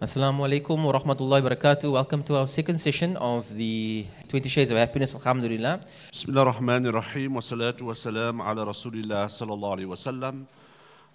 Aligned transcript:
Assalamu 0.00 0.44
alaikum 0.46 0.80
wa 0.84 0.92
rahmatullahi 0.92 1.42
wa 1.42 1.50
barakatuh. 1.50 1.90
Welcome 1.92 2.22
to 2.22 2.36
our 2.36 2.46
second 2.46 2.78
session 2.78 3.16
of 3.16 3.52
the 3.56 4.06
20 4.28 4.48
Shades 4.48 4.70
of 4.70 4.78
Happiness, 4.78 5.12
Alhamdulillah. 5.16 5.80
بسم 6.12 6.30
الله 6.30 6.42
الرحمن 6.42 6.86
الرحيم 6.86 7.34
والصلاة 7.36 7.82
والسلام 7.82 8.42
على 8.42 8.62
رسول 8.62 8.94
الله 8.94 9.26
صلى 9.26 9.54
الله 9.54 9.70
عليه 9.70 9.86
وسلم 9.86 10.44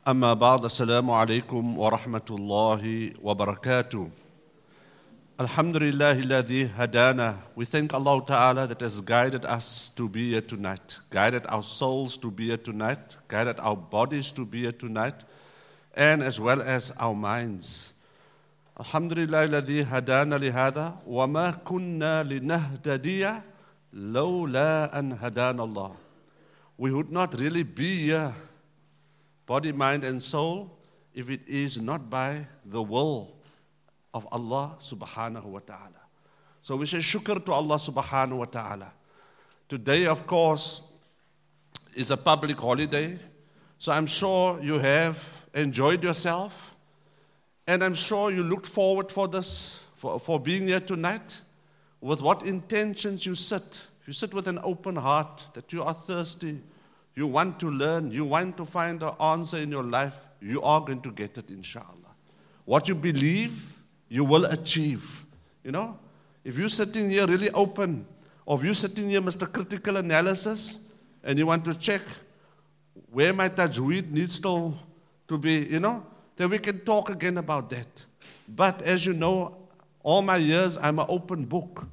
أما 0.07 0.33
بعد 0.33 0.65
السلام 0.65 1.11
عليكم 1.11 1.77
ورحمة 1.79 2.27
الله 2.29 3.13
وبركاته 3.23 4.09
الحمد 5.39 5.77
لله 5.77 6.11
الذي 6.19 6.67
هدانا 6.75 7.35
We 7.55 7.63
thank 7.63 7.93
Allah 7.93 8.19
Ta'ala 8.27 8.67
that 8.67 8.81
has 8.81 8.99
guided 8.99 9.45
us 9.45 9.91
to 9.95 10.09
be 10.09 10.31
here 10.31 10.41
tonight 10.41 10.99
guided 11.09 11.43
our 11.47 11.63
souls 11.63 12.17
to 12.17 12.29
be 12.29 12.47
here 12.47 12.57
tonight 12.57 13.15
guided 13.29 13.55
our 13.61 13.77
bodies 13.77 14.29
to 14.33 14.43
be 14.45 14.63
here 14.67 14.73
tonight 14.73 15.23
and 15.95 16.21
as 16.21 16.37
well 16.37 16.61
as 16.61 16.91
our 16.99 17.15
minds 17.15 17.91
الحمد 18.83 19.13
لله 19.13 19.43
الذي 19.43 19.83
هدانا 19.83 20.35
لهذا 20.35 20.95
وما 21.07 21.51
كنا 21.51 22.23
لنهتدي 22.23 23.31
لولا 23.93 24.99
أن 24.99 25.13
هدانا 25.13 25.63
الله 25.63 25.95
we 26.77 26.91
would 26.91 27.09
not 27.09 27.39
really 27.39 27.63
be 27.63 28.07
here, 28.07 28.33
body, 29.45 29.71
mind, 29.71 30.03
and 30.03 30.21
soul, 30.21 30.69
if 31.13 31.29
it 31.29 31.47
is 31.47 31.81
not 31.81 32.09
by 32.09 32.45
the 32.65 32.81
will 32.81 33.31
of 34.13 34.27
Allah 34.33 34.75
subhanahu 34.79 35.45
wa 35.45 35.59
ta'ala. 35.59 36.01
So 36.61 36.75
we 36.75 36.85
say 36.85 36.97
shukr 36.97 37.45
to 37.45 37.53
Allah 37.53 37.77
subhanahu 37.77 38.39
wa 38.39 38.45
ta'ala. 38.45 38.91
Today, 39.69 40.07
of 40.07 40.27
course, 40.27 40.91
is 41.95 42.11
a 42.11 42.17
public 42.17 42.57
holiday, 42.59 43.17
so 43.79 43.93
I'm 43.93 44.07
sure 44.07 44.59
you 44.61 44.77
have 44.79 45.45
enjoyed 45.53 46.03
yourself. 46.03 46.72
And 47.73 47.83
I'm 47.83 47.95
sure 47.95 48.29
you 48.29 48.43
looked 48.43 48.67
forward 48.67 49.11
for 49.11 49.27
this, 49.27 49.83
for, 49.97 50.19
for 50.19 50.39
being 50.39 50.67
here 50.67 50.79
tonight. 50.79 51.41
With 52.01 52.21
what 52.21 52.45
intentions 52.45 53.25
you 53.25 53.33
sit. 53.33 53.87
You 54.05 54.13
sit 54.13 54.31
with 54.31 54.47
an 54.47 54.59
open 54.61 54.95
heart 54.95 55.47
that 55.55 55.73
you 55.73 55.81
are 55.81 55.95
thirsty. 55.95 56.59
You 57.15 57.25
want 57.25 57.59
to 57.61 57.71
learn. 57.71 58.11
You 58.11 58.25
want 58.25 58.57
to 58.57 58.65
find 58.65 58.99
the 58.99 59.19
answer 59.19 59.57
in 59.57 59.71
your 59.71 59.81
life. 59.81 60.13
You 60.39 60.61
are 60.61 60.81
going 60.81 61.01
to 61.01 61.11
get 61.11 61.35
it, 61.39 61.49
inshallah. 61.49 62.13
What 62.65 62.87
you 62.87 62.93
believe, 62.93 63.79
you 64.07 64.23
will 64.23 64.45
achieve. 64.45 65.25
You 65.63 65.71
know? 65.71 65.97
If 66.43 66.59
you're 66.59 66.69
sitting 66.69 67.09
here 67.09 67.25
really 67.25 67.49
open, 67.49 68.05
or 68.45 68.59
if 68.59 68.65
you're 68.65 68.75
sitting 68.75 69.09
here, 69.09 69.21
Mr. 69.21 69.51
Critical 69.51 69.97
Analysis, 69.97 70.93
and 71.23 71.39
you 71.39 71.47
want 71.47 71.65
to 71.65 71.73
check 71.73 72.01
where 73.11 73.33
my 73.33 73.49
tajweed 73.49 74.11
needs 74.11 74.39
to, 74.41 74.73
to 75.27 75.39
be, 75.39 75.65
you 75.65 75.79
know, 75.79 76.05
then 76.35 76.49
we 76.49 76.59
can 76.59 76.79
talk 76.79 77.09
again 77.09 77.37
about 77.37 77.69
that. 77.69 78.05
But 78.47 78.81
as 78.81 79.05
you 79.05 79.13
know, 79.13 79.57
all 80.03 80.21
my 80.21 80.37
years, 80.37 80.77
I'm 80.77 80.99
an 80.99 81.05
open 81.07 81.45
book. 81.45 81.87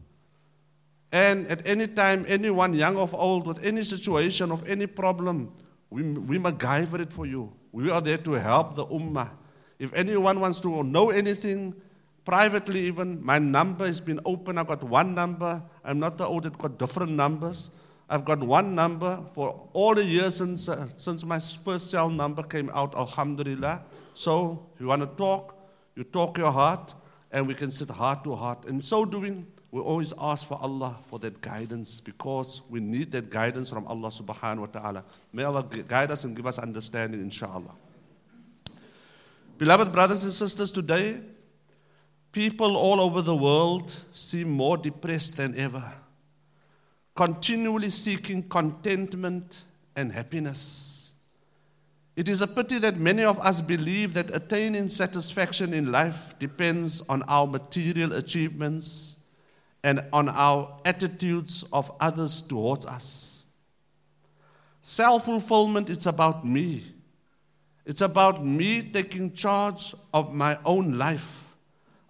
And 1.12 1.46
at 1.48 1.66
any 1.66 1.86
time, 1.86 2.24
anyone, 2.28 2.72
young 2.72 2.96
or 2.96 3.08
old, 3.12 3.46
with 3.46 3.64
any 3.64 3.82
situation 3.82 4.50
of 4.52 4.68
any 4.68 4.86
problem, 4.86 5.52
we, 5.90 6.02
we 6.02 6.38
MacGyver 6.38 7.00
it 7.00 7.12
for 7.12 7.26
you. 7.26 7.52
We 7.72 7.90
are 7.90 8.00
there 8.00 8.18
to 8.18 8.32
help 8.32 8.76
the 8.76 8.86
ummah. 8.86 9.30
If 9.78 9.92
anyone 9.94 10.40
wants 10.40 10.60
to 10.60 10.82
know 10.84 11.10
anything, 11.10 11.74
privately 12.24 12.80
even, 12.80 13.24
my 13.24 13.38
number 13.38 13.86
has 13.86 14.00
been 14.00 14.20
open. 14.24 14.58
I've 14.58 14.68
got 14.68 14.82
one 14.82 15.14
number. 15.14 15.62
I'm 15.84 15.98
not 15.98 16.18
the 16.18 16.26
old 16.26 16.44
that 16.44 16.56
got 16.58 16.78
different 16.78 17.12
numbers. 17.12 17.76
I've 18.08 18.24
got 18.24 18.40
one 18.40 18.74
number 18.74 19.22
for 19.34 19.68
all 19.72 19.94
the 19.94 20.04
years 20.04 20.36
since, 20.36 20.68
uh, 20.68 20.86
since 20.96 21.24
my 21.24 21.38
first 21.38 21.90
cell 21.90 22.08
number 22.08 22.42
came 22.42 22.70
out, 22.74 22.94
alhamdulillah. 22.96 23.82
So, 24.14 24.66
you 24.78 24.86
want 24.86 25.02
to 25.02 25.16
talk, 25.16 25.56
you 25.94 26.04
talk 26.04 26.38
your 26.38 26.52
heart, 26.52 26.94
and 27.30 27.46
we 27.46 27.54
can 27.54 27.70
sit 27.70 27.88
heart 27.88 28.24
to 28.24 28.34
heart. 28.34 28.64
In 28.64 28.80
so 28.80 29.04
doing, 29.04 29.46
we 29.70 29.80
always 29.80 30.12
ask 30.20 30.48
for 30.48 30.58
Allah 30.60 30.96
for 31.06 31.18
that 31.20 31.40
guidance 31.40 32.00
because 32.00 32.62
we 32.68 32.80
need 32.80 33.12
that 33.12 33.30
guidance 33.30 33.70
from 33.70 33.86
Allah 33.86 34.08
subhanahu 34.08 34.60
wa 34.60 34.66
ta'ala. 34.66 35.04
May 35.32 35.44
Allah 35.44 35.64
guide 35.86 36.10
us 36.10 36.24
and 36.24 36.34
give 36.34 36.46
us 36.46 36.58
understanding, 36.58 37.20
inshallah. 37.20 37.74
Beloved 39.58 39.92
brothers 39.92 40.24
and 40.24 40.32
sisters, 40.32 40.72
today, 40.72 41.20
people 42.32 42.76
all 42.76 43.00
over 43.00 43.22
the 43.22 43.36
world 43.36 43.94
seem 44.12 44.50
more 44.50 44.76
depressed 44.76 45.36
than 45.36 45.56
ever, 45.58 45.92
continually 47.14 47.90
seeking 47.90 48.42
contentment 48.42 49.62
and 49.94 50.10
happiness. 50.10 50.99
It 52.16 52.28
is 52.28 52.42
a 52.42 52.46
pity 52.46 52.78
that 52.80 52.96
many 52.96 53.24
of 53.24 53.38
us 53.40 53.60
believe 53.60 54.14
that 54.14 54.34
attaining 54.34 54.88
satisfaction 54.88 55.72
in 55.72 55.90
life 55.92 56.38
depends 56.38 57.08
on 57.08 57.22
our 57.24 57.46
material 57.46 58.12
achievements 58.12 59.20
and 59.82 60.02
on 60.12 60.28
our 60.28 60.80
attitudes 60.84 61.64
of 61.72 61.90
others 62.00 62.42
towards 62.42 62.84
us. 62.84 63.44
Self 64.82 65.26
fulfillment 65.26 65.88
is 65.88 66.06
about 66.06 66.44
me. 66.44 66.84
It's 67.86 68.00
about 68.00 68.44
me 68.44 68.82
taking 68.82 69.32
charge 69.32 69.94
of 70.12 70.34
my 70.34 70.58
own 70.64 70.98
life. 70.98 71.54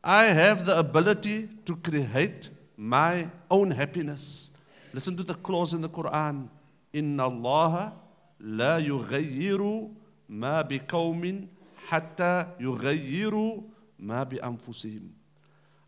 I 0.02 0.24
have 0.24 0.66
the 0.66 0.78
ability 0.78 1.48
to 1.66 1.76
create 1.76 2.48
my 2.76 3.28
own 3.50 3.70
happiness. 3.70 4.56
Listen 4.92 5.16
to 5.16 5.22
the 5.22 5.34
clause 5.34 5.74
in 5.74 5.82
the 5.82 5.88
Quran. 5.88 6.48
Inna 6.92 7.24
Allah 7.24 7.92
لا 8.39 8.77
يغير 8.77 9.89
ما 10.29 10.61
بقوم 10.61 11.47
حتى 11.87 12.47
يغيروا 12.59 13.61
ما 13.99 14.23
بأنفسهم. 14.23 15.09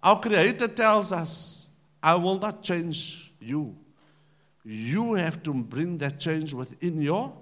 Our 0.04 0.20
Creator 0.20 0.68
tells 0.70 1.12
us, 1.12 1.70
I 2.02 2.16
will 2.16 2.40
not 2.40 2.64
change 2.64 3.32
you. 3.40 3.76
You 4.64 5.16
have 5.16 5.44
to 5.44 5.54
bring 5.54 5.98
that 5.98 6.20
change 6.20 6.54
within 6.54 7.02
yourselves. 7.02 7.36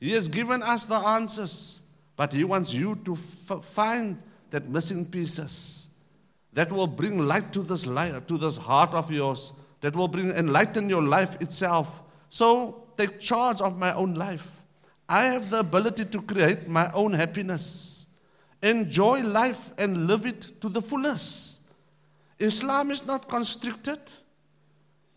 He 0.00 0.12
has 0.12 0.28
given 0.28 0.62
us 0.62 0.86
the 0.86 0.96
answers, 0.96 1.88
but 2.16 2.32
He 2.32 2.44
wants 2.44 2.74
you 2.74 2.96
to 3.04 3.14
f- 3.14 3.64
find 3.64 4.18
that 4.50 4.68
missing 4.68 5.04
pieces 5.04 5.94
that 6.52 6.70
will 6.70 6.86
bring 6.86 7.18
light 7.18 7.52
to 7.52 7.60
this 7.60 7.86
light, 7.86 8.26
to 8.28 8.38
this 8.38 8.56
heart 8.56 8.90
of 8.90 9.10
yours, 9.10 9.52
that 9.80 9.96
will 9.96 10.08
bring 10.08 10.30
enlighten 10.30 10.88
your 10.88 11.02
life 11.02 11.40
itself 11.40 12.02
so 12.29 12.83
take 12.97 13.19
charge 13.19 13.61
of 13.61 13.77
my 13.77 13.93
own 13.93 14.15
life. 14.15 14.61
I 15.07 15.25
have 15.25 15.49
the 15.49 15.59
ability 15.59 16.05
to 16.05 16.21
create 16.21 16.67
my 16.67 16.91
own 16.91 17.13
happiness, 17.13 18.13
enjoy 18.61 19.21
life, 19.23 19.71
and 19.77 20.07
live 20.07 20.25
it 20.25 20.41
to 20.61 20.69
the 20.69 20.81
fullest. 20.81 21.73
Islam 22.39 22.91
is 22.91 23.07
not 23.07 23.27
constricted 23.27 23.99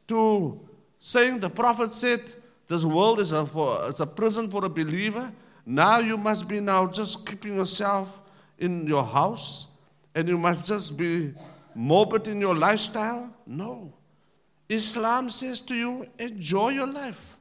to 0.09 0.61
saying 1.01 1.41
the 1.41 1.51
Prophet 1.51 1.91
said, 1.91 2.21
This 2.69 2.85
world 2.85 3.21
is 3.21 3.33
a, 3.33 3.45
for, 3.47 3.89
is 3.89 4.01
a 4.01 4.07
prison 4.07 4.49
for 4.49 4.65
a 4.65 4.69
believer. 4.69 5.33
Now 5.67 5.99
you 5.99 6.17
must 6.17 6.49
be 6.49 6.61
now 6.61 6.87
just 6.87 7.29
keeping 7.29 7.57
yourself 7.57 8.21
in 8.59 8.87
your 8.87 9.05
house 9.05 9.77
and 10.15 10.29
you 10.29 10.39
must 10.39 10.67
just 10.67 10.99
be 10.99 11.33
morbid 11.75 12.29
in 12.29 12.41
your 12.41 12.55
lifestyle. 12.55 13.35
No. 13.47 13.93
Islam 14.71 15.31
says 15.31 15.61
to 15.63 15.75
you, 15.75 16.07
enjoy 16.19 16.71
your 16.71 16.87
life. 16.87 17.37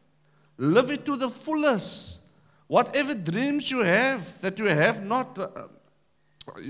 Live 0.57 0.89
it 0.89 1.05
to 1.05 1.15
the 1.15 1.29
fullest. 1.29 2.27
Whatever 2.67 3.13
dreams 3.13 3.69
you 3.69 3.83
have 3.83 4.41
that 4.41 4.57
you 4.57 4.65
have 4.65 5.05
not, 5.05 5.37
uh, 5.37 5.47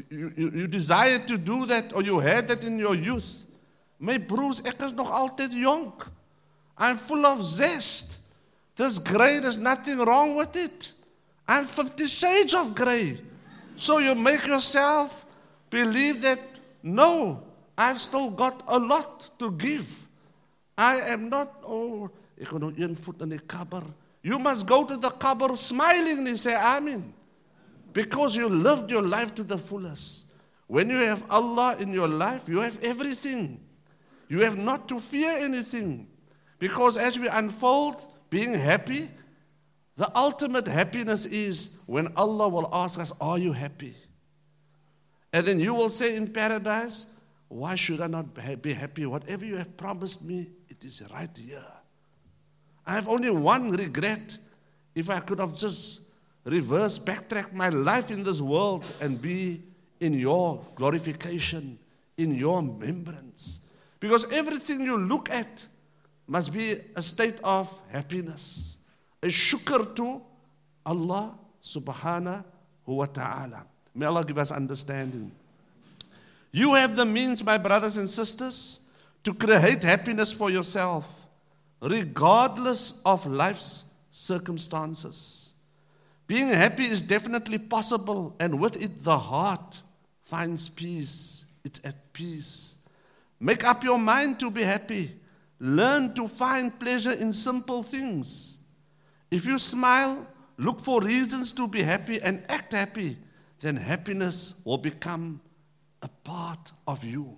you, 0.09 0.33
you, 0.35 0.51
you 0.51 0.67
desire 0.67 1.19
to 1.19 1.37
do 1.37 1.65
that 1.65 1.93
or 1.93 2.03
you 2.03 2.19
had 2.19 2.49
that 2.49 2.65
in 2.65 2.77
your 2.77 2.93
youth. 2.93 3.45
My 3.99 4.17
broers, 4.17 4.65
ek 4.65 4.81
is 4.81 4.93
nog 4.93 5.07
altyd. 5.07 5.53
I'm 6.77 6.97
full 6.97 7.25
of 7.25 7.41
zest. 7.43 8.19
This 8.75 8.97
gray, 8.97 9.39
there's 9.39 9.57
nothing 9.57 9.97
wrong 9.97 10.35
with 10.35 10.55
it. 10.55 10.91
I'm 11.47 11.65
50 11.65 12.05
shades 12.05 12.53
of 12.53 12.75
gray. 12.75 13.17
So 13.75 13.99
you 13.99 14.13
make 14.13 14.45
yourself 14.45 15.25
believe 15.69 16.21
that, 16.21 16.39
no, 16.83 17.43
I've 17.77 17.99
still 17.99 18.29
got 18.31 18.63
a 18.67 18.77
lot 18.77 19.31
to 19.39 19.51
give. 19.51 20.07
I 20.79 21.01
am 21.11 21.29
not, 21.29 21.61
oh. 21.67 22.09
You 24.23 24.39
must 24.39 24.65
go 24.65 24.85
to 24.85 24.95
the 24.95 25.09
kabber 25.09 25.55
smilingly 25.57 26.37
say 26.37 26.55
amen. 26.55 27.13
Because 27.91 28.37
you 28.37 28.47
lived 28.47 28.89
your 28.89 29.01
life 29.01 29.35
to 29.35 29.43
the 29.43 29.57
fullest. 29.57 30.31
When 30.67 30.89
you 30.89 30.95
have 30.97 31.25
Allah 31.29 31.75
in 31.81 31.91
your 31.91 32.07
life, 32.07 32.47
you 32.47 32.61
have 32.61 32.79
everything. 32.81 33.59
You 34.29 34.39
have 34.45 34.57
not 34.57 34.87
to 34.87 34.99
fear 34.99 35.39
anything. 35.39 36.07
Because 36.59 36.95
as 36.95 37.19
we 37.19 37.27
unfold 37.27 38.01
being 38.29 38.53
happy, 38.53 39.09
the 39.97 40.09
ultimate 40.15 40.67
happiness 40.67 41.25
is 41.25 41.83
when 41.87 42.07
Allah 42.15 42.47
will 42.47 42.69
ask 42.71 42.97
us, 43.01 43.11
Are 43.19 43.37
you 43.37 43.51
happy? 43.51 43.95
And 45.33 45.45
then 45.45 45.59
you 45.59 45.73
will 45.73 45.89
say 45.89 46.15
in 46.15 46.31
paradise, 46.31 47.19
Why 47.49 47.75
should 47.75 47.99
I 47.99 48.07
not 48.07 48.33
be 48.61 48.73
happy? 48.73 49.05
Whatever 49.05 49.45
you 49.45 49.57
have 49.57 49.75
promised 49.75 50.23
me, 50.23 50.51
it 50.79 50.87
is 50.87 51.03
right 51.11 51.29
here. 51.37 51.71
I 52.85 52.93
have 52.93 53.07
only 53.07 53.29
one 53.29 53.71
regret. 53.71 54.37
If 54.95 55.09
I 55.09 55.19
could 55.19 55.39
have 55.39 55.55
just 55.55 56.09
reversed, 56.45 57.05
backtracked 57.05 57.53
my 57.53 57.69
life 57.69 58.11
in 58.11 58.23
this 58.23 58.41
world 58.41 58.83
and 59.01 59.21
be 59.21 59.61
in 59.99 60.13
your 60.13 60.65
glorification, 60.75 61.77
in 62.17 62.33
your 62.35 62.61
remembrance. 62.61 63.67
Because 63.99 64.31
everything 64.31 64.81
you 64.81 64.97
look 64.97 65.29
at 65.29 65.65
must 66.27 66.53
be 66.53 66.75
a 66.95 67.01
state 67.01 67.35
of 67.43 67.69
happiness, 67.91 68.77
a 69.21 69.27
shukr 69.27 69.95
to 69.95 70.21
Allah 70.85 71.35
subhanahu 71.61 72.43
wa 72.85 73.05
ta'ala. 73.05 73.65
May 73.93 74.05
Allah 74.05 74.23
give 74.23 74.37
us 74.37 74.51
understanding. 74.51 75.31
You 76.51 76.73
have 76.75 76.95
the 76.95 77.05
means, 77.05 77.43
my 77.43 77.57
brothers 77.57 77.97
and 77.97 78.09
sisters, 78.09 78.78
to 79.23 79.33
create 79.33 79.83
happiness 79.83 80.31
for 80.31 80.49
yourself, 80.49 81.27
regardless 81.81 83.01
of 83.05 83.25
life's 83.25 83.93
circumstances. 84.11 85.53
Being 86.27 86.49
happy 86.49 86.85
is 86.85 87.01
definitely 87.01 87.57
possible, 87.57 88.35
and 88.39 88.59
with 88.59 88.81
it, 88.81 89.03
the 89.03 89.17
heart 89.17 89.81
finds 90.23 90.69
peace. 90.69 91.53
It's 91.65 91.83
at 91.83 92.13
peace. 92.13 92.87
Make 93.39 93.63
up 93.63 93.83
your 93.83 93.97
mind 93.97 94.39
to 94.39 94.51
be 94.51 94.63
happy. 94.63 95.11
Learn 95.59 96.13
to 96.13 96.27
find 96.27 96.77
pleasure 96.79 97.13
in 97.13 97.33
simple 97.33 97.83
things. 97.83 98.67
If 99.31 99.45
you 99.45 99.57
smile, 99.57 100.27
look 100.57 100.81
for 100.81 101.01
reasons 101.01 101.51
to 101.53 101.67
be 101.67 101.81
happy 101.81 102.21
and 102.21 102.43
act 102.47 102.73
happy, 102.73 103.17
then 103.59 103.75
happiness 103.75 104.61
will 104.65 104.77
become 104.77 105.41
a 106.01 106.07
part 106.07 106.71
of 106.87 107.03
you. 107.03 107.37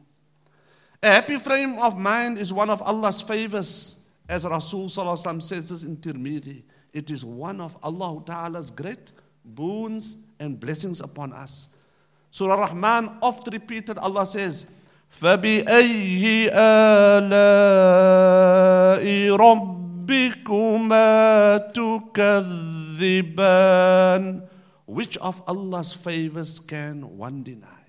A 1.02 1.08
happy 1.08 1.38
frame 1.38 1.78
of 1.78 1.98
mind 1.98 2.38
is 2.38 2.52
one 2.52 2.70
of 2.70 2.82
Allah's 2.82 3.20
favors, 3.20 4.08
as 4.28 4.44
Rasul 4.44 4.88
says 4.88 5.68
this 5.68 5.84
in 5.84 5.96
Tirmidhi. 5.96 6.62
It 6.92 7.10
is 7.10 7.24
one 7.24 7.60
of 7.60 7.76
Allah 7.82 8.22
Ta'ala's 8.24 8.70
great 8.70 9.12
boons 9.44 10.18
and 10.40 10.58
blessings 10.58 11.00
upon 11.00 11.32
us. 11.32 11.76
Surah 12.30 12.66
Rahman 12.66 13.18
oft 13.22 13.48
repeated, 13.52 13.98
Allah 13.98 14.26
says, 14.26 14.72
فبأي 15.10 16.50
آلاء 16.52 17.36
ربكما 19.36 21.08
تكذبان 21.72 23.42
Which 24.86 25.16
of 25.18 25.42
Allah's 25.48 25.92
favors 25.92 26.60
can 26.60 27.18
one 27.18 27.42
deny? 27.42 27.79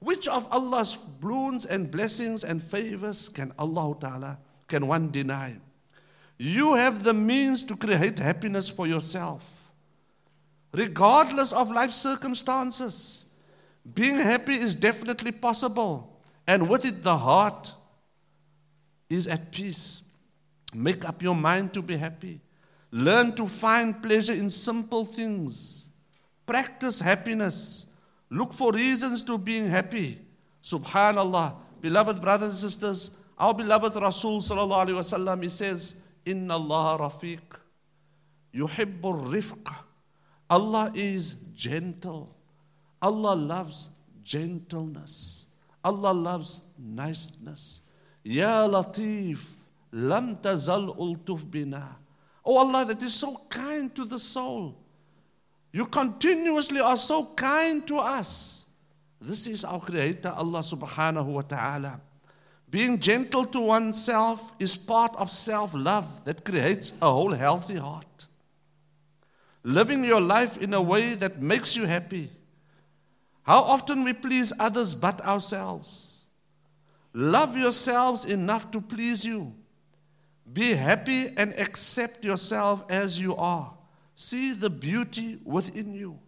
Which 0.00 0.26
of 0.26 0.50
Allah's 0.50 0.94
boons 0.96 1.64
and 1.64 1.90
blessings 1.90 2.42
and 2.42 2.62
favors 2.62 3.28
can 3.28 3.52
Allah 3.58 3.94
Ta'ala, 4.00 4.38
can 4.66 4.86
one 4.86 5.10
deny? 5.10 5.56
You 6.38 6.74
have 6.74 7.04
the 7.04 7.12
means 7.12 7.62
to 7.64 7.76
create 7.76 8.18
happiness 8.18 8.70
for 8.70 8.86
yourself, 8.86 9.70
regardless 10.72 11.52
of 11.52 11.70
life 11.70 11.92
circumstances. 11.92 13.34
Being 13.94 14.16
happy 14.16 14.54
is 14.54 14.74
definitely 14.74 15.32
possible, 15.32 16.18
and 16.46 16.68
with 16.68 16.86
it, 16.86 17.04
the 17.04 17.18
heart 17.18 17.74
is 19.10 19.26
at 19.26 19.52
peace. 19.52 20.14
Make 20.72 21.04
up 21.04 21.22
your 21.22 21.34
mind 21.34 21.74
to 21.74 21.82
be 21.82 21.96
happy. 21.98 22.40
Learn 22.90 23.34
to 23.36 23.46
find 23.46 24.02
pleasure 24.02 24.32
in 24.32 24.48
simple 24.48 25.04
things. 25.04 25.90
Practice 26.46 27.00
happiness. 27.00 27.89
Look 28.30 28.52
for 28.52 28.72
reasons 28.72 29.22
to 29.22 29.36
being 29.36 29.68
happy. 29.68 30.18
Subhanallah. 30.62 31.54
Beloved 31.80 32.20
brothers 32.20 32.50
and 32.50 32.58
sisters, 32.58 33.24
our 33.38 33.54
beloved 33.54 33.96
Rasul 33.96 34.40
sallallahu 34.40 34.86
alaihi 34.86 35.00
wasallam, 35.00 35.42
he 35.42 35.48
says, 35.48 36.06
Inna 36.24 36.54
Allah 36.54 36.98
rafiq, 37.10 37.40
yuhibbur 38.54 39.26
rifq. 39.26 39.74
Allah 40.48 40.92
is 40.94 41.32
gentle. 41.54 42.36
Allah 43.00 43.34
loves 43.34 43.96
gentleness. 44.22 45.54
Allah 45.82 46.12
loves 46.12 46.74
niceness. 46.78 47.82
Ya 48.22 48.66
Latif, 48.68 49.40
lam 49.92 50.36
tazal 50.36 50.96
ultuf 50.98 51.50
bina. 51.50 51.96
Oh 52.44 52.58
Allah, 52.58 52.84
that 52.84 53.02
is 53.02 53.14
so 53.14 53.36
kind 53.48 53.94
to 53.94 54.04
the 54.04 54.18
soul. 54.18 54.79
You 55.72 55.86
continuously 55.86 56.80
are 56.80 56.96
so 56.96 57.26
kind 57.36 57.86
to 57.86 57.98
us. 57.98 58.70
This 59.20 59.46
is 59.46 59.64
our 59.64 59.80
Creator, 59.80 60.30
Allah 60.30 60.60
subhanahu 60.60 61.26
wa 61.26 61.42
ta'ala. 61.42 62.00
Being 62.70 62.98
gentle 62.98 63.46
to 63.46 63.60
oneself 63.60 64.54
is 64.58 64.76
part 64.76 65.14
of 65.16 65.30
self 65.30 65.74
love 65.74 66.24
that 66.24 66.44
creates 66.44 66.98
a 67.02 67.10
whole 67.10 67.32
healthy 67.32 67.76
heart. 67.76 68.26
Living 69.62 70.04
your 70.04 70.20
life 70.20 70.56
in 70.62 70.72
a 70.72 70.80
way 70.80 71.14
that 71.14 71.42
makes 71.42 71.76
you 71.76 71.86
happy. 71.86 72.30
How 73.42 73.58
often 73.58 74.04
we 74.04 74.12
please 74.12 74.52
others 74.58 74.94
but 74.94 75.20
ourselves. 75.22 76.26
Love 77.12 77.56
yourselves 77.56 78.24
enough 78.24 78.70
to 78.70 78.80
please 78.80 79.24
you. 79.24 79.52
Be 80.50 80.74
happy 80.74 81.28
and 81.36 81.52
accept 81.58 82.24
yourself 82.24 82.84
as 82.90 83.18
you 83.18 83.36
are. 83.36 83.74
See 84.20 84.52
the 84.52 84.68
beauty 84.68 85.38
within 85.46 85.94
you. 85.94 86.18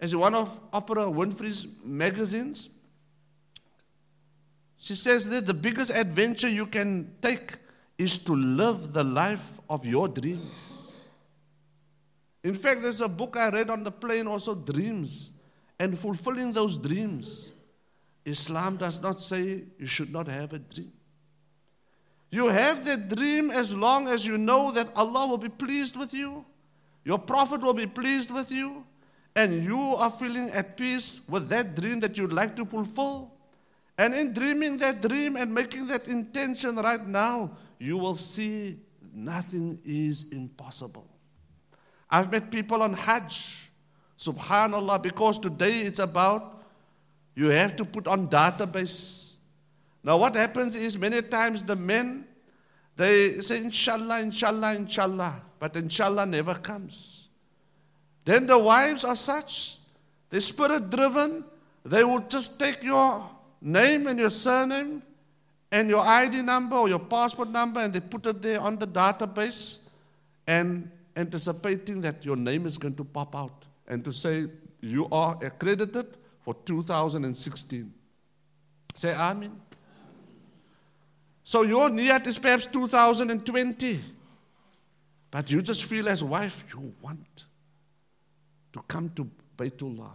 As 0.00 0.14
one 0.14 0.32
of 0.32 0.48
Oprah 0.70 1.12
Winfrey's 1.12 1.80
magazines, 1.84 2.78
she 4.76 4.94
says 4.94 5.28
that 5.30 5.44
the 5.44 5.54
biggest 5.54 5.90
adventure 5.90 6.48
you 6.48 6.66
can 6.66 7.10
take 7.20 7.56
is 7.98 8.22
to 8.26 8.32
live 8.32 8.92
the 8.92 9.02
life 9.02 9.58
of 9.68 9.84
your 9.84 10.06
dreams. 10.06 11.04
In 12.44 12.54
fact, 12.54 12.82
there's 12.82 13.00
a 13.00 13.08
book 13.08 13.36
I 13.36 13.50
read 13.50 13.70
on 13.70 13.82
the 13.82 13.90
plane 13.90 14.28
also, 14.28 14.54
Dreams, 14.54 15.32
and 15.80 15.98
fulfilling 15.98 16.52
those 16.52 16.78
dreams. 16.78 17.54
Islam 18.24 18.76
does 18.76 19.02
not 19.02 19.20
say 19.20 19.64
you 19.80 19.86
should 19.86 20.12
not 20.12 20.28
have 20.28 20.52
a 20.52 20.60
dream. 20.60 20.92
You 22.30 22.46
have 22.46 22.84
that 22.84 23.08
dream 23.16 23.50
as 23.50 23.76
long 23.76 24.06
as 24.06 24.24
you 24.24 24.38
know 24.38 24.70
that 24.70 24.86
Allah 24.94 25.26
will 25.26 25.38
be 25.38 25.48
pleased 25.48 25.96
with 25.96 26.14
you, 26.14 26.44
your 27.08 27.18
Prophet 27.18 27.62
will 27.62 27.72
be 27.72 27.86
pleased 27.86 28.30
with 28.30 28.52
you, 28.52 28.84
and 29.34 29.64
you 29.64 29.78
are 29.96 30.10
feeling 30.10 30.50
at 30.50 30.76
peace 30.76 31.24
with 31.28 31.48
that 31.48 31.74
dream 31.74 32.00
that 32.00 32.18
you'd 32.18 32.32
like 32.32 32.54
to 32.56 32.66
fulfill. 32.66 33.32
And 33.96 34.12
in 34.12 34.34
dreaming 34.34 34.76
that 34.78 35.00
dream 35.00 35.36
and 35.36 35.52
making 35.52 35.86
that 35.86 36.06
intention 36.06 36.76
right 36.76 37.00
now, 37.06 37.52
you 37.78 37.96
will 37.96 38.14
see 38.14 38.80
nothing 39.14 39.80
is 39.86 40.32
impossible. 40.32 41.08
I've 42.10 42.30
met 42.30 42.50
people 42.50 42.82
on 42.82 42.92
Hajj, 42.92 43.70
subhanallah, 44.18 45.02
because 45.02 45.38
today 45.38 45.80
it's 45.80 46.00
about 46.00 46.42
you 47.34 47.48
have 47.48 47.74
to 47.76 47.84
put 47.86 48.06
on 48.06 48.28
database 48.28 49.28
now, 50.08 50.16
what 50.16 50.34
happens 50.36 50.76
is 50.76 50.96
many 50.96 51.22
times 51.22 51.62
the 51.62 51.76
men 51.76 52.24
they 52.96 53.40
say, 53.40 53.58
Inshallah, 53.58 54.22
Inshallah, 54.22 54.74
Inshallah, 54.74 55.42
but 55.58 55.76
Inshallah 55.76 56.26
never 56.26 56.54
comes. 56.54 57.28
Then 58.24 58.46
the 58.46 58.58
wives 58.58 59.04
are 59.04 59.16
such, 59.16 59.78
they're 60.30 60.40
spirit 60.40 60.90
driven, 60.90 61.44
they 61.84 62.04
will 62.04 62.20
just 62.20 62.60
take 62.60 62.82
your 62.82 63.28
name 63.60 64.06
and 64.06 64.18
your 64.18 64.30
surname 64.30 65.02
and 65.72 65.88
your 65.88 66.04
ID 66.06 66.42
number 66.42 66.76
or 66.76 66.88
your 66.88 66.98
passport 66.98 67.50
number 67.50 67.80
and 67.80 67.92
they 67.92 68.00
put 68.00 68.26
it 68.26 68.42
there 68.42 68.60
on 68.60 68.76
the 68.76 68.86
database 68.86 69.90
and 70.46 70.90
anticipating 71.16 72.00
that 72.00 72.24
your 72.24 72.36
name 72.36 72.66
is 72.66 72.78
going 72.78 72.94
to 72.94 73.04
pop 73.04 73.34
out 73.34 73.66
and 73.86 74.04
to 74.04 74.12
say 74.12 74.46
you 74.80 75.08
are 75.10 75.38
accredited 75.42 76.06
for 76.42 76.54
2016. 76.64 77.92
Say 78.94 79.14
Amen. 79.14 79.60
So 81.44 81.62
your 81.62 81.88
niyat 81.88 82.26
is 82.26 82.38
perhaps 82.38 82.66
2020. 82.66 84.00
But 85.30 85.50
you 85.50 85.60
just 85.62 85.84
feel 85.84 86.08
as 86.08 86.24
wife, 86.24 86.64
you 86.72 86.94
want 87.02 87.44
to 88.72 88.80
come 88.88 89.10
to 89.10 89.28
Baytullah. 89.56 90.10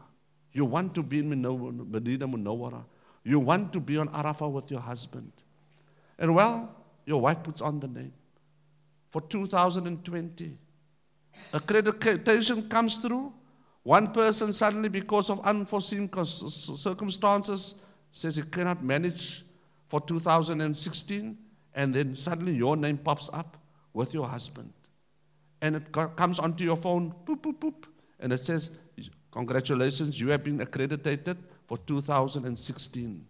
You 0.51 0.65
want 0.65 0.93
to 0.95 1.03
be 1.03 1.19
in 1.19 1.29
Medina 1.29 2.27
Munawwara. 2.27 2.83
You 3.23 3.39
want 3.39 3.73
to 3.73 3.79
be 3.79 3.97
on 3.97 4.09
Arafah 4.09 4.51
with 4.51 4.69
your 4.71 4.81
husband. 4.81 5.31
And 6.17 6.35
well, 6.35 6.75
your 7.05 7.21
wife 7.21 7.43
puts 7.43 7.61
on 7.61 7.79
the 7.79 7.87
name 7.87 8.13
for 9.11 9.21
2020. 9.21 10.57
Accreditation 11.51 12.69
comes 12.69 12.97
through. 12.97 13.33
One 13.83 14.11
person 14.13 14.53
suddenly, 14.53 14.89
because 14.89 15.29
of 15.29 15.39
unforeseen 15.41 16.09
circumstances, 16.13 17.85
says 18.11 18.35
he 18.35 18.43
cannot 18.43 18.83
manage 18.83 19.43
for 19.89 19.99
2016, 19.99 21.37
and 21.75 21.93
then 21.93 22.15
suddenly 22.15 22.53
your 22.53 22.77
name 22.77 22.97
pops 22.97 23.29
up 23.33 23.57
with 23.93 24.13
your 24.13 24.27
husband. 24.27 24.71
And 25.63 25.77
it 25.77 25.93
comes 25.93 26.39
onto 26.39 26.65
your 26.65 26.75
phone, 26.75 27.13
boop, 27.25 27.41
boop, 27.41 27.57
boop, 27.57 27.85
and 28.19 28.33
it 28.33 28.39
says, 28.39 28.79
Congratulations, 29.31 30.19
you 30.19 30.27
have 30.27 30.43
been 30.43 30.59
accredited 30.59 31.37
for 31.65 31.77
2016. 31.77 33.25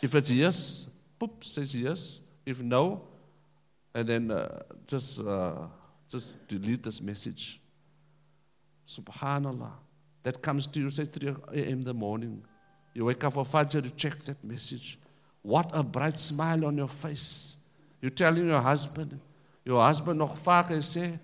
If 0.00 0.14
it's 0.14 0.30
yes, 0.30 1.00
boop, 1.20 1.42
says 1.42 1.74
yes. 1.74 2.20
If 2.46 2.60
no, 2.60 3.02
and 3.92 4.08
then 4.08 4.30
uh, 4.30 4.62
just, 4.86 5.26
uh, 5.26 5.66
just 6.08 6.48
delete 6.48 6.84
this 6.84 7.02
message. 7.02 7.60
Subhanallah. 8.86 9.72
that 10.22 10.40
comes 10.40 10.68
to 10.68 10.78
you, 10.78 10.90
say 10.90 11.06
3 11.06 11.28
a.m. 11.28 11.64
in 11.64 11.80
the 11.80 11.94
morning. 11.94 12.44
You 12.94 13.06
wake 13.06 13.24
up 13.24 13.32
for 13.32 13.44
Fajr, 13.44 13.82
you 13.82 13.90
check 13.96 14.16
that 14.26 14.44
message. 14.44 14.96
What 15.42 15.70
a 15.74 15.82
bright 15.82 16.20
smile 16.20 16.66
on 16.66 16.78
your 16.78 16.88
face. 16.88 17.64
You're 18.00 18.10
telling 18.10 18.46
your 18.46 18.60
husband, 18.60 19.18
your 19.64 19.84
husband 19.86 20.18
nog 20.18 20.36
vaak 20.38 20.70
sê 20.80 21.18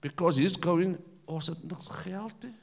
because 0.00 0.36
he's 0.36 0.56
going 0.56 0.98
ons 1.26 1.46
het 1.46 1.62
niks 1.64 1.88
geld 2.02 2.34
nie. 2.44 2.54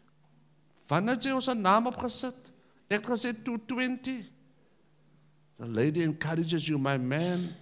Wanneer 0.90 1.20
jy 1.22 1.34
ons 1.38 1.50
naam 1.56 1.88
opgesit? 1.90 2.50
Ek 2.90 3.04
het 3.04 3.10
gesê 3.14 3.34
220. 3.46 4.26
The 5.60 5.68
lady 5.68 6.04
encourages 6.04 6.68
you, 6.68 6.80
my 6.80 6.98
man. 6.98 7.54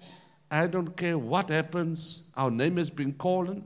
I 0.49 0.67
don't 0.67 0.95
care 0.95 1.17
what 1.17 1.49
happens. 1.49 2.31
Our 2.35 2.51
name 2.51 2.77
has 2.77 2.89
been 2.89 3.13
called. 3.13 3.61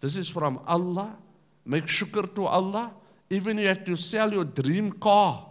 This 0.00 0.16
is 0.16 0.28
from 0.28 0.60
Allah. 0.66 1.16
Make 1.64 1.86
shukr 1.86 2.34
to 2.34 2.46
Allah. 2.46 2.92
Even 3.30 3.58
you 3.58 3.68
have 3.68 3.84
to 3.84 3.96
sell 3.96 4.32
your 4.32 4.44
dream 4.44 4.92
car. 4.92 5.46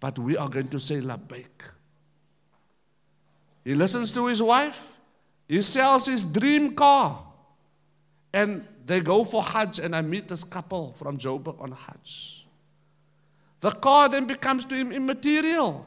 But 0.00 0.18
we 0.18 0.36
are 0.36 0.48
going 0.48 0.68
to 0.68 0.80
say 0.80 1.00
labbaik. 1.00 1.74
He 3.64 3.74
listens 3.74 4.12
to 4.12 4.26
his 4.26 4.40
wife. 4.40 4.97
He 5.48 5.62
sells 5.62 6.06
his 6.06 6.24
dream 6.24 6.74
car. 6.74 7.24
And 8.32 8.66
they 8.84 9.00
go 9.00 9.24
for 9.24 9.42
Hajj, 9.42 9.78
and 9.80 9.96
I 9.96 10.02
meet 10.02 10.28
this 10.28 10.44
couple 10.44 10.94
from 10.98 11.18
Joburg 11.18 11.60
on 11.60 11.72
Hajj. 11.72 12.46
The 13.60 13.70
car 13.70 14.08
then 14.08 14.26
becomes 14.26 14.64
to 14.66 14.74
him 14.74 14.92
immaterial. 14.92 15.86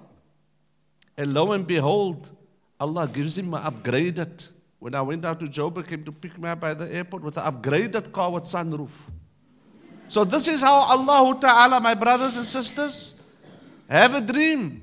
And 1.15 1.33
lo 1.33 1.51
and 1.51 1.65
behold, 1.65 2.29
Allah 2.79 3.07
gives 3.07 3.37
him 3.37 3.53
an 3.53 3.61
upgraded. 3.61 4.49
When 4.79 4.95
I 4.95 5.01
went 5.03 5.23
out 5.23 5.39
to 5.39 5.45
Joburg, 5.45 5.87
came 5.87 6.03
to 6.03 6.11
pick 6.11 6.37
me 6.39 6.49
up 6.49 6.59
by 6.59 6.73
the 6.73 6.91
airport 6.93 7.23
with 7.23 7.37
an 7.37 7.43
upgraded 7.43 8.11
car 8.11 8.31
with 8.31 8.43
sunroof. 8.43 8.91
So 10.07 10.25
this 10.25 10.47
is 10.47 10.61
how 10.61 10.73
Allah 10.73 11.39
Ta'ala, 11.39 11.79
my 11.79 11.93
brothers 11.93 12.35
and 12.35 12.45
sisters, 12.45 13.31
have 13.87 14.15
a 14.15 14.21
dream. 14.21 14.81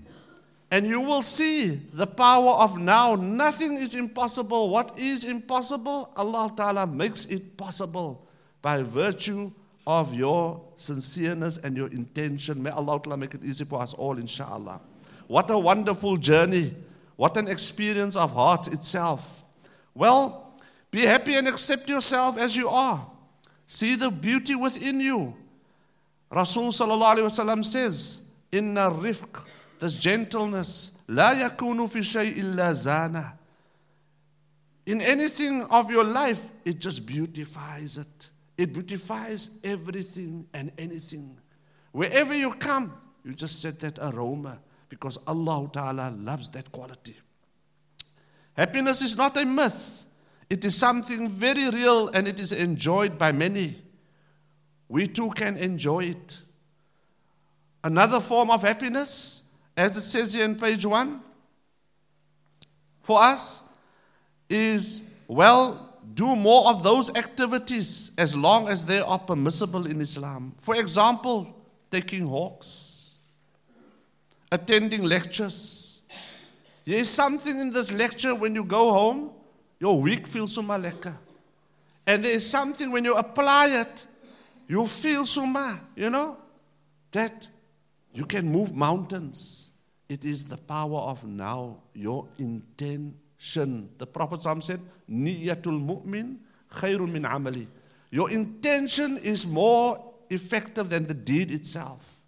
And 0.70 0.86
you 0.86 1.00
will 1.00 1.22
see 1.22 1.80
the 1.94 2.06
power 2.06 2.52
of 2.52 2.78
now. 2.78 3.14
Nothing 3.14 3.78
is 3.78 3.94
impossible. 3.94 4.68
What 4.68 4.98
is 4.98 5.24
impossible, 5.24 6.12
Allah 6.16 6.52
Ta'ala 6.54 6.86
makes 6.86 7.24
it 7.26 7.56
possible 7.56 8.28
by 8.60 8.82
virtue 8.82 9.50
of 9.86 10.12
your 10.12 10.60
sincereness 10.76 11.64
and 11.64 11.74
your 11.74 11.88
intention. 11.88 12.62
May 12.62 12.70
Allah 12.70 13.00
Ta'ala 13.00 13.16
make 13.16 13.34
it 13.34 13.42
easy 13.42 13.64
for 13.64 13.80
us 13.80 13.94
all, 13.94 14.18
inshallah. 14.18 14.80
What 15.26 15.50
a 15.50 15.58
wonderful 15.58 16.18
journey. 16.18 16.72
What 17.16 17.36
an 17.38 17.48
experience 17.48 18.14
of 18.14 18.34
heart 18.34 18.68
itself. 18.68 19.44
Well, 19.94 20.54
be 20.90 21.02
happy 21.06 21.34
and 21.34 21.48
accept 21.48 21.88
yourself 21.88 22.38
as 22.38 22.54
you 22.54 22.68
are. 22.68 23.06
See 23.66 23.96
the 23.96 24.10
beauty 24.10 24.54
within 24.54 25.00
you. 25.00 25.34
Rasul 26.30 26.68
sallallahu 26.68 27.16
alayhi 27.16 27.28
wasallam 27.28 27.64
says, 27.64 28.34
Inna 28.52 28.90
rifq 28.90 29.46
this 29.79 29.95
gentleness. 29.95 31.03
لا 31.07 31.33
يكون 31.33 31.87
في 31.87 32.03
شيء 32.03 32.39
إلا 32.39 32.73
زانه. 32.73 33.33
In 34.85 35.01
anything 35.01 35.63
of 35.63 35.89
your 35.89 36.03
life, 36.03 36.41
it 36.65 36.79
just 36.79 37.07
beautifies 37.07 37.97
it. 37.97 38.29
It 38.57 38.73
beautifies 38.73 39.59
everything 39.63 40.45
and 40.53 40.71
anything. 40.77 41.37
Wherever 41.91 42.35
you 42.35 42.51
come, 42.53 42.91
you 43.23 43.33
just 43.33 43.61
set 43.61 43.79
that 43.79 43.97
aroma 43.99 44.59
because 44.89 45.17
Allah 45.25 45.69
Ta'ala 45.71 46.13
loves 46.15 46.49
that 46.49 46.71
quality. 46.71 47.15
Happiness 48.55 49.01
is 49.01 49.17
not 49.17 49.35
a 49.37 49.45
myth. 49.45 50.05
It 50.49 50.63
is 50.65 50.75
something 50.75 51.29
very 51.29 51.69
real 51.69 52.09
and 52.09 52.27
it 52.27 52.39
is 52.39 52.51
enjoyed 52.51 53.17
by 53.17 53.31
many. 53.31 53.75
We 54.87 55.07
too 55.07 55.31
can 55.31 55.57
enjoy 55.57 56.05
it. 56.05 56.39
Another 57.83 58.19
form 58.19 58.51
of 58.51 58.61
happiness 58.61 59.46
as 59.78 59.96
it 59.96 60.02
says 60.02 60.34
here 60.34 60.44
in 60.44 60.56
page 60.56 60.84
one, 60.84 61.20
for 63.02 63.22
us 63.22 63.72
is, 64.50 65.14
well, 65.28 65.96
do 66.14 66.34
more 66.34 66.68
of 66.68 66.82
those 66.82 67.14
activities 67.14 68.12
as 68.18 68.36
long 68.36 68.68
as 68.68 68.84
they 68.84 68.98
are 68.98 69.18
permissible 69.18 69.86
in 69.86 70.00
Islam. 70.00 70.52
For 70.58 70.74
example, 70.74 71.54
taking 71.90 72.28
walks, 72.28 73.18
attending 74.50 75.04
lectures. 75.04 76.02
There 76.84 76.98
is 76.98 77.08
something 77.08 77.60
in 77.60 77.70
this 77.70 77.92
lecture 77.92 78.34
when 78.34 78.54
you 78.54 78.64
go 78.64 78.92
home, 78.92 79.30
your 79.78 80.00
week 80.00 80.26
feels 80.26 80.54
so 80.54 80.62
lekker. 80.62 81.14
And 82.06 82.24
there 82.24 82.34
is 82.34 82.48
something 82.48 82.90
when 82.90 83.04
you 83.04 83.14
apply 83.14 83.68
it, 83.68 84.06
you 84.66 84.86
feel 84.86 85.24
so 85.24 85.46
you 85.94 86.10
know, 86.10 86.36
that 87.12 87.46
you 88.12 88.26
can 88.26 88.50
move 88.50 88.74
mountains. 88.74 89.67
It 90.08 90.24
is 90.24 90.48
the 90.48 90.56
power 90.56 91.00
of 91.00 91.24
now, 91.24 91.78
your 91.94 92.26
intention. 92.38 93.90
The 93.98 94.06
Prophet 94.06 94.42
said, 94.62 94.80
Niyatul 95.10 95.84
mu'min 95.84 96.38
khairun 96.72 97.12
min 97.12 97.24
amali. 97.24 97.66
Your 98.10 98.30
intention 98.30 99.18
is 99.18 99.46
more 99.46 99.98
effective 100.30 100.88
than 100.88 101.06
the 101.06 101.14
deed 101.14 101.50
itself. 101.50 102.20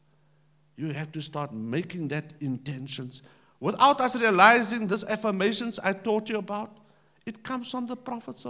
You 0.76 0.90
have 0.90 1.10
to 1.12 1.22
start 1.22 1.52
making 1.52 2.08
that 2.08 2.25
intentions. 2.40 3.22
Without 3.60 4.00
us 4.00 4.18
realizing 4.20 4.87
these 4.87 5.04
affirmations 5.04 5.78
I 5.78 5.92
taught 5.92 6.28
you 6.28 6.38
about, 6.38 6.70
it 7.26 7.42
comes 7.42 7.70
from 7.70 7.87
the 7.87 7.96
Prophet. 7.96 8.42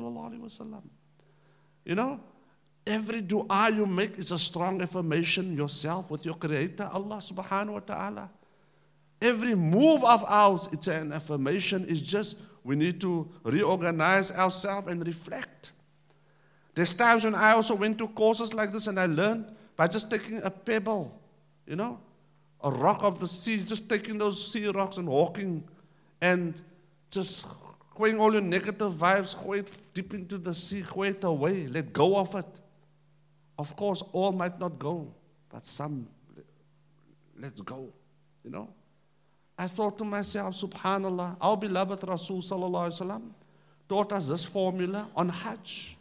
You 1.84 1.94
know, 1.94 2.20
every 2.86 3.20
dua 3.20 3.70
you 3.72 3.86
make 3.86 4.18
is 4.18 4.30
a 4.30 4.38
strong 4.38 4.80
affirmation 4.82 5.56
yourself 5.56 6.10
with 6.10 6.24
your 6.24 6.34
Creator, 6.34 6.88
Allah 6.92 7.16
subhanahu 7.16 7.72
wa 7.72 7.80
ta'ala. 7.80 8.30
Every 9.20 9.54
move 9.54 10.02
of 10.04 10.24
ours, 10.26 10.68
it's 10.72 10.86
an 10.86 11.12
affirmation. 11.12 11.84
It's 11.88 12.00
just 12.00 12.42
we 12.64 12.76
need 12.76 13.00
to 13.02 13.28
reorganize 13.44 14.32
ourselves 14.32 14.86
and 14.86 15.06
reflect. 15.06 15.72
There's 16.74 16.92
times 16.92 17.24
when 17.24 17.34
I 17.34 17.52
also 17.52 17.74
went 17.74 17.98
to 17.98 18.08
courses 18.08 18.54
like 18.54 18.72
this 18.72 18.86
and 18.86 18.98
I 18.98 19.06
learned 19.06 19.46
by 19.76 19.86
just 19.86 20.10
taking 20.10 20.42
a 20.42 20.50
pebble, 20.50 21.20
you 21.66 21.76
know, 21.76 22.00
a 22.62 22.70
rock 22.70 23.02
of 23.02 23.18
the 23.18 23.26
sea, 23.26 23.62
just 23.64 23.88
taking 23.88 24.18
those 24.18 24.52
sea 24.52 24.68
rocks 24.68 24.96
and 24.96 25.08
walking 25.08 25.64
and 26.20 26.60
just 27.10 27.46
going 27.94 28.18
all 28.20 28.32
your 28.32 28.42
negative 28.42 28.92
vibes, 28.92 29.36
throw 29.38 29.54
it 29.54 29.76
deep 29.92 30.14
into 30.14 30.38
the 30.38 30.54
sea, 30.54 30.82
throw 30.82 31.02
it 31.02 31.22
away, 31.24 31.66
let 31.66 31.92
go 31.92 32.16
of 32.16 32.34
it. 32.34 32.46
Of 33.58 33.76
course, 33.76 34.02
all 34.12 34.32
might 34.32 34.58
not 34.58 34.78
go, 34.78 35.12
but 35.50 35.66
some, 35.66 36.08
let's 37.38 37.60
go, 37.60 37.92
you 38.42 38.50
know. 38.50 38.68
I 39.60 39.66
thought 39.66 39.98
to 39.98 40.04
myself, 40.04 40.54
subhanallah, 40.54 41.36
our 41.38 41.54
beloved 41.54 42.08
Rasul 42.08 42.38
sallallahu 42.38 43.20
taught 43.86 44.10
us 44.14 44.28
this 44.28 44.42
formula 44.42 45.06
on 45.14 45.28
Hajj. 45.28 45.98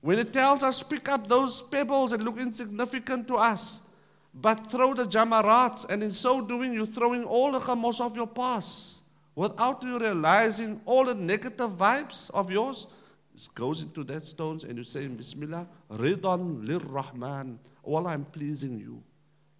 When 0.00 0.18
it 0.18 0.32
tells 0.32 0.64
us 0.64 0.82
pick 0.82 1.08
up 1.08 1.28
those 1.28 1.62
pebbles 1.62 2.10
that 2.10 2.20
look 2.22 2.40
insignificant 2.40 3.28
to 3.28 3.36
us, 3.36 3.88
but 4.34 4.68
throw 4.68 4.94
the 4.94 5.04
jamarats, 5.04 5.88
and 5.90 6.02
in 6.02 6.10
so 6.10 6.44
doing, 6.44 6.72
you're 6.72 6.86
throwing 6.86 7.22
all 7.22 7.52
the 7.52 7.60
khamos 7.60 8.04
of 8.04 8.16
your 8.16 8.26
past 8.26 9.04
without 9.36 9.80
you 9.84 10.00
realizing 10.00 10.80
all 10.84 11.04
the 11.04 11.14
negative 11.14 11.70
vibes 11.70 12.32
of 12.34 12.50
yours. 12.50 12.88
It 13.32 13.46
goes 13.54 13.84
into 13.84 14.02
that 14.10 14.26
stones, 14.26 14.64
and 14.64 14.76
you 14.76 14.82
say, 14.82 15.06
Bismillah, 15.06 15.68
Ridan 15.88 16.66
lir 16.66 16.80
Rahman. 16.80 17.60
All 17.84 18.08
I'm 18.08 18.24
pleasing 18.24 18.76
you. 18.76 19.00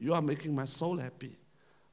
You 0.01 0.13
are 0.13 0.23
making 0.23 0.57
my 0.57 0.65
soul 0.65 0.97
happy. 0.97 1.37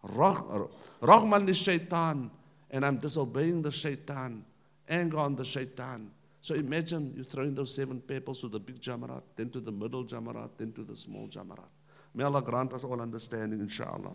Is 0.04 1.58
shaitan, 1.58 2.32
and 2.72 2.86
I'm 2.86 2.98
disobeying 2.98 3.62
the 3.62 3.72
shaitan, 3.72 4.46
anger 4.88 5.18
on 5.18 5.36
the 5.36 5.46
shaitan. 5.46 6.12
So 6.42 6.56
imagine 6.56 7.14
you 7.18 7.24
throwing 7.24 7.54
those 7.54 7.76
seven 7.76 8.00
pebbles 8.00 8.42
to 8.42 8.48
the 8.48 8.60
big 8.60 8.82
jamarat, 8.82 9.22
then 9.36 9.50
to 9.50 9.60
the 9.60 9.72
middle 9.72 10.06
jamarat, 10.06 10.50
then 10.58 10.72
to 10.74 10.84
the 10.84 10.96
small 10.96 11.28
jamarat. 11.28 11.68
May 12.14 12.24
Allah 12.24 12.42
grant 12.42 12.74
us 12.74 12.84
all 12.84 13.02
understanding, 13.02 13.60
inshallah. 13.60 14.14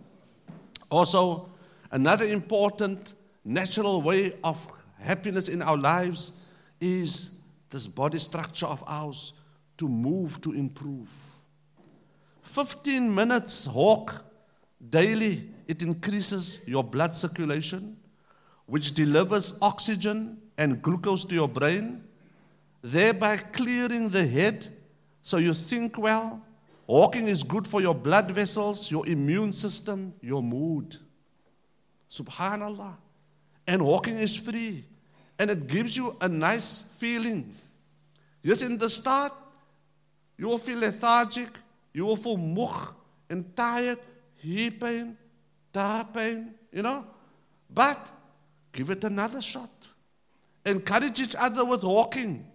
Also, 0.91 1.49
another 1.91 2.25
important 2.25 3.15
natural 3.45 4.01
way 4.01 4.33
of 4.43 4.67
happiness 4.99 5.49
in 5.49 5.61
our 5.61 5.77
lives 5.77 6.45
is 6.81 7.45
this 7.71 7.87
body 7.87 8.19
structure 8.19 8.67
of 8.67 8.83
ours 8.87 9.35
to 9.77 9.89
move, 9.89 10.41
to 10.41 10.53
improve. 10.53 11.11
15 12.43 13.15
minutes 13.15 13.69
walk 13.69 14.25
daily 14.89 15.54
it 15.67 15.83
increases 15.83 16.67
your 16.69 16.85
blood 16.85 17.15
circulation, 17.15 17.97
which 18.67 18.95
delivers 18.95 19.59
oxygen 19.61 20.39
and 20.57 20.81
glucose 20.81 21.25
to 21.25 21.35
your 21.35 21.49
brain, 21.49 22.03
thereby 22.83 23.37
clearing 23.37 24.09
the 24.09 24.27
head 24.27 24.67
so 25.23 25.39
you 25.39 25.55
think 25.55 25.99
well. 25.99 26.43
Walking 26.87 27.29
is 27.29 27.43
good 27.43 27.67
for 27.67 27.81
your 27.81 27.95
blood 27.95 28.31
vessels, 28.31 28.91
your 28.91 29.07
immune 29.07 29.53
system, 29.53 30.13
your 30.21 30.43
mood. 30.43 30.97
Subhanallah. 32.11 32.95
And 33.67 33.83
walking 33.83 34.19
is 34.19 34.37
free. 34.37 34.85
And 35.39 35.51
it 35.51 35.67
gives 35.67 35.97
you 35.97 36.15
a 36.21 36.29
nice 36.29 36.95
feeling. 36.99 37.55
Yes, 38.43 38.63
in 38.63 38.77
the 38.77 38.91
start, 38.91 39.33
you 40.37 40.49
will 40.49 40.59
feel 40.59 40.79
lethargic, 40.79 41.49
you 41.93 42.05
will 42.05 42.17
feel 42.17 42.37
mukh, 42.37 42.95
and 43.31 43.57
tired, 43.57 43.99
here 44.37 44.71
pain, 44.71 45.17
there 45.75 46.05
pain, 46.15 46.55
you 46.73 46.83
know. 46.83 47.05
But 47.69 47.99
give 48.73 48.89
it 48.91 49.05
another 49.05 49.43
shot. 49.43 49.69
Encourage 50.65 51.21
each 51.21 51.37
other 51.37 51.65
with 51.65 51.83
walking. 51.83 52.47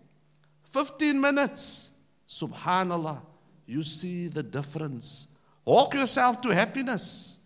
15 0.64 1.20
minutes. 1.20 2.00
Subhanallah. 2.28 3.22
You 3.68 3.84
see 3.84 4.28
the 4.28 4.42
difference. 4.42 5.36
Walk 5.66 5.94
yourself 5.94 6.42
to 6.42 6.50
happiness. 6.50 7.46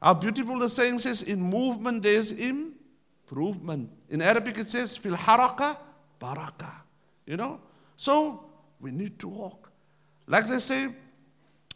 Our 0.00 0.14
beautiful 0.14 0.58
the 0.58 0.68
saying 0.68 1.00
says, 1.00 1.22
in 1.22 1.40
movement 1.40 2.02
there's 2.02 2.38
improvement. 2.38 3.90
In 4.08 4.22
Arabic 4.22 4.58
it 4.58 4.68
says, 4.68 4.96
fil 4.96 5.16
haraka 5.16 5.76
baraka. 6.20 6.82
You 7.26 7.36
know? 7.36 7.60
So 7.96 8.44
we 8.80 8.92
need 8.92 9.18
to 9.20 9.28
walk. 9.28 9.72
Like 10.26 10.46
they 10.46 10.58
say, 10.58 10.88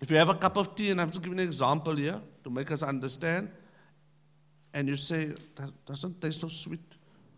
if 0.01 0.11
you 0.11 0.17
have 0.17 0.29
a 0.29 0.35
cup 0.35 0.57
of 0.57 0.75
tea, 0.75 0.91
and 0.91 1.01
I'm 1.01 1.09
just 1.09 1.23
giving 1.23 1.41
an 1.41 1.47
example 1.47 1.97
here 1.97 2.21
to 2.51 2.59
make 2.59 2.71
us 2.71 2.83
understand, 2.83 3.49
and 4.75 4.89
you 4.89 4.97
say, 4.97 5.27
that 5.57 5.71
doesn't 5.87 6.21
taste 6.21 6.41
so 6.41 6.49
sweet. 6.49 6.81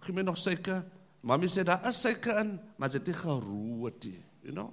Give 0.05 0.15
me 0.15 0.23
nog 0.23 0.37
suiker. 0.37 0.85
Mommy 1.23 1.47
said, 1.47 1.67
daar 1.67 1.89
is 1.89 2.01
suiker 2.01 2.39
in, 2.39 2.59
maar 2.77 2.91
dit 2.91 3.09
is 3.09 3.17
geroe 3.17 3.93
tea. 3.99 4.23
You 4.43 4.53
know? 4.53 4.71